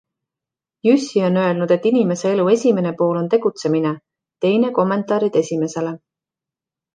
Jüssi 0.87 1.19
on 1.25 1.35
öelnud, 1.41 1.73
et 1.75 1.85
inimese 1.89 2.31
elu 2.37 2.45
esimene 2.53 2.93
pool 3.03 3.19
on 3.19 3.29
tegutsemine, 3.35 3.93
teine 4.47 4.73
kommentaarid 4.79 5.39
esimesele. 5.43 5.95